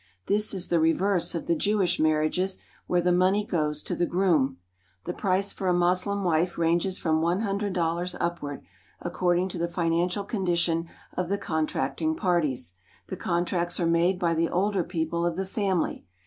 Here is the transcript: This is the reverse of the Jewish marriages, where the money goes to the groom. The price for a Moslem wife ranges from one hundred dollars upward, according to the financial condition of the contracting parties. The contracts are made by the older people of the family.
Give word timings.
This 0.25 0.51
is 0.51 0.69
the 0.69 0.79
reverse 0.79 1.35
of 1.35 1.45
the 1.45 1.53
Jewish 1.53 1.99
marriages, 1.99 2.57
where 2.87 3.03
the 3.03 3.11
money 3.11 3.45
goes 3.45 3.83
to 3.83 3.95
the 3.95 4.07
groom. 4.07 4.57
The 5.03 5.13
price 5.13 5.53
for 5.53 5.67
a 5.67 5.75
Moslem 5.75 6.23
wife 6.23 6.57
ranges 6.57 6.97
from 6.97 7.21
one 7.21 7.41
hundred 7.41 7.73
dollars 7.73 8.15
upward, 8.19 8.63
according 9.01 9.49
to 9.49 9.59
the 9.59 9.67
financial 9.67 10.23
condition 10.23 10.87
of 11.15 11.29
the 11.29 11.37
contracting 11.37 12.15
parties. 12.15 12.73
The 13.09 13.15
contracts 13.15 13.79
are 13.79 13.85
made 13.85 14.17
by 14.17 14.33
the 14.33 14.49
older 14.49 14.83
people 14.83 15.23
of 15.23 15.35
the 15.35 15.45
family. 15.45 16.07